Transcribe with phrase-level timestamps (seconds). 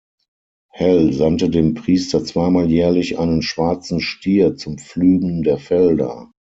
[0.71, 6.31] Hel sandte dem Priester zweimal jährlich einen schwarzen Stier zum Pflügen der Felder.